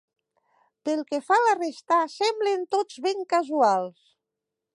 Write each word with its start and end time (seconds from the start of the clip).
Pel 0.87 1.03
que 1.11 1.19
fa 1.27 1.37
a 1.41 1.45
la 1.49 1.53
resta, 1.59 1.99
semblen 2.17 2.65
tots 2.77 2.99
ben 3.07 3.23
casuals. 3.37 4.07